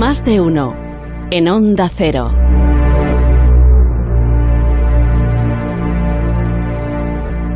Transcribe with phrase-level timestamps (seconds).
[0.00, 0.72] Más de uno.
[1.30, 2.30] En Onda Cero.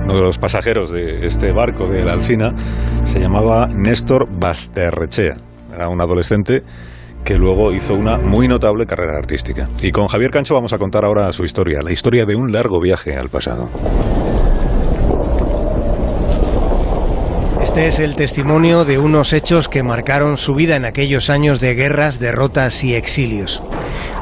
[0.05, 2.53] Uno de los pasajeros de este barco de la Alsina
[3.05, 5.37] se llamaba Néstor Basterrechea.
[5.75, 6.63] Era un adolescente
[7.25, 9.71] que luego hizo una muy notable carrera artística.
[9.81, 12.79] Y con Javier Cancho vamos a contar ahora su historia, la historia de un largo
[12.79, 13.71] viaje al pasado.
[17.75, 21.75] Este es el testimonio de unos hechos que marcaron su vida en aquellos años de
[21.75, 23.65] guerras, derrotas y exilios.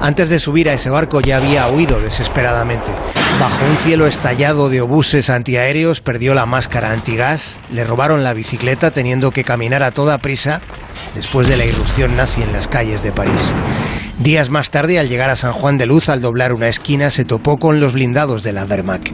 [0.01, 2.91] Antes de subir a ese barco ya había huido desesperadamente.
[3.39, 8.91] Bajo un cielo estallado de obuses antiaéreos perdió la máscara antigás, le robaron la bicicleta
[8.91, 10.62] teniendo que caminar a toda prisa
[11.15, 13.53] después de la irrupción nazi en las calles de París.
[14.19, 17.27] Días más tarde, al llegar a San Juan de Luz, al doblar una esquina, se
[17.27, 19.12] topó con los blindados de la Wehrmacht.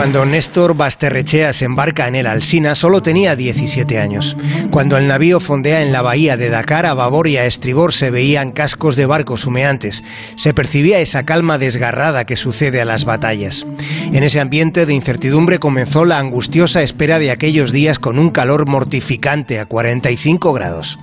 [0.00, 4.34] Cuando Néstor Basterrechea se embarca en el Alsina, solo tenía 17 años.
[4.70, 8.10] Cuando el navío fondea en la bahía de Dakar, a babor y a estribor se
[8.10, 10.02] veían cascos de barcos humeantes.
[10.36, 13.66] Se percibía esa calma desgarrada que sucede a las batallas.
[14.10, 18.66] En ese ambiente de incertidumbre comenzó la angustiosa espera de aquellos días con un calor
[18.66, 20.98] mortificante a 45 grados.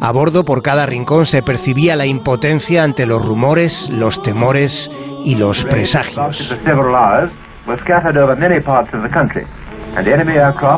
[0.00, 4.90] A bordo, por cada rincón, se percibía la impotencia ante los rumores, los temores
[5.24, 6.52] y los presagios.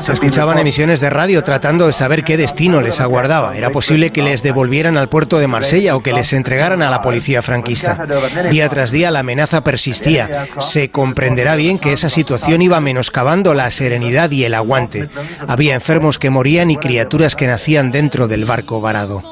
[0.00, 3.56] Se escuchaban emisiones de radio tratando de saber qué destino les aguardaba.
[3.56, 7.02] Era posible que les devolvieran al puerto de Marsella o que les entregaran a la
[7.02, 8.04] policía franquista.
[8.50, 10.46] Día tras día la amenaza persistía.
[10.58, 15.08] Se comprenderá bien que esa situación iba menoscabando la serenidad y el aguante.
[15.46, 19.31] Había enfermos que morían y criaturas que nacían dentro del barco varado.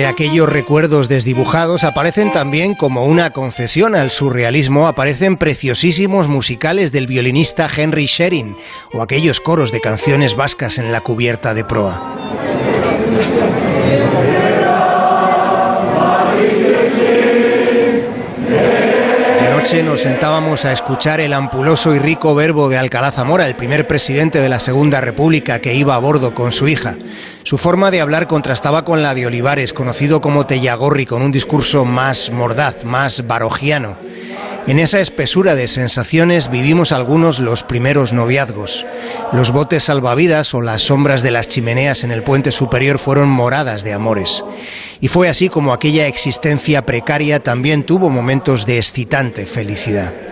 [0.00, 7.06] Entre aquellos recuerdos desdibujados aparecen también como una concesión al surrealismo, aparecen preciosísimos musicales del
[7.06, 8.56] violinista Henry Sherin
[8.94, 12.16] o aquellos coros de canciones vascas en la cubierta de proa.
[19.60, 23.86] Noche nos sentábamos a escuchar el ampuloso y rico verbo de Alcalá Zamora, el primer
[23.86, 26.96] presidente de la Segunda República que iba a bordo con su hija.
[27.42, 31.84] Su forma de hablar contrastaba con la de Olivares, conocido como Tellagorri, con un discurso
[31.84, 33.98] más mordaz, más barogiano.
[34.66, 38.86] En esa espesura de sensaciones vivimos algunos los primeros noviazgos.
[39.32, 43.82] Los botes salvavidas o las sombras de las chimeneas en el puente superior fueron moradas
[43.84, 44.44] de amores.
[45.00, 50.29] Y fue así como aquella existencia precaria también tuvo momentos de excitante felicidad.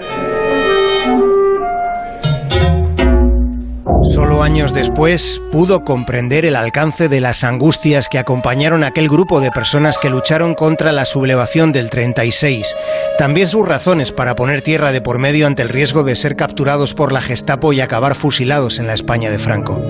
[4.49, 9.51] Años después pudo comprender el alcance de las angustias que acompañaron a aquel grupo de
[9.51, 12.75] personas que lucharon contra la sublevación del 36,
[13.19, 16.95] también sus razones para poner tierra de por medio ante el riesgo de ser capturados
[16.95, 19.87] por la Gestapo y acabar fusilados en la España de Franco.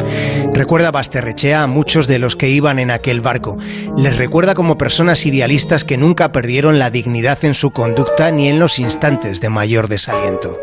[0.52, 3.58] Recuerda Basterrechea a muchos de los que iban en aquel barco.
[3.96, 8.58] Les recuerda como personas idealistas que nunca perdieron la dignidad en su conducta ni en
[8.58, 10.58] los instantes de mayor desaliento.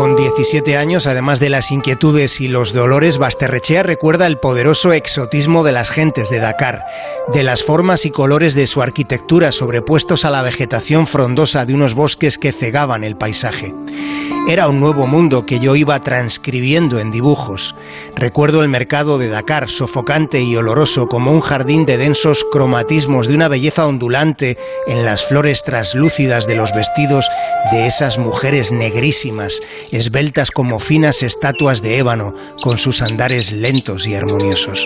[0.00, 5.62] Con 17 años, además de las inquietudes y los dolores, Basterrechea recuerda el poderoso exotismo
[5.62, 6.86] de las gentes de Dakar,
[7.34, 11.92] de las formas y colores de su arquitectura sobrepuestos a la vegetación frondosa de unos
[11.92, 13.74] bosques que cegaban el paisaje.
[14.48, 17.76] Era un nuevo mundo que yo iba transcribiendo en dibujos.
[18.16, 23.36] Recuerdo el mercado de Dakar, sofocante y oloroso como un jardín de densos cromatismos de
[23.36, 24.58] una belleza ondulante
[24.88, 27.28] en las flores traslúcidas de los vestidos
[27.70, 29.60] de esas mujeres negrísimas,
[29.92, 34.84] esbeltas como finas estatuas de ébano, con sus andares lentos y armoniosos.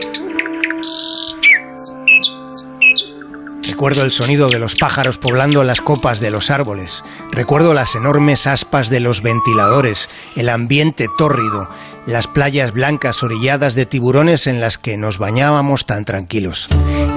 [3.75, 7.03] Recuerdo el sonido de los pájaros poblando las copas de los árboles.
[7.33, 11.69] Recuerdo las enormes aspas de los ventiladores, el ambiente tórrido,
[12.07, 16.69] las playas blancas orilladas de tiburones en las que nos bañábamos tan tranquilos.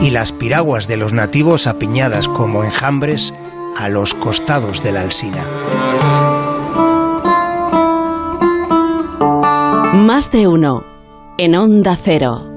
[0.01, 3.35] Y las piraguas de los nativos apiñadas como enjambres
[3.77, 5.45] a los costados de la alsina.
[9.93, 10.83] Más de uno
[11.37, 12.56] en Onda Cero.